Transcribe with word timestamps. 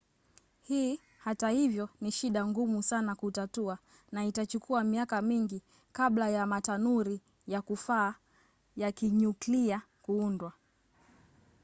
hii 0.61 0.99
hata 1.17 1.49
hivyo 1.49 1.89
ni 2.01 2.11
shida 2.11 2.45
ngumu 2.47 2.83
sana 2.83 3.15
kutatua 3.15 3.77
na 4.11 4.25
itachukua 4.25 4.83
miaka 4.83 5.21
mingi 5.21 5.61
kabla 5.91 6.29
ya 6.29 6.45
matanuri 6.47 7.21
ya 7.47 7.61
kufaa 7.61 8.15
ya 8.77 8.91
kinyuklia 8.91 9.81
kuundwa 10.01 10.53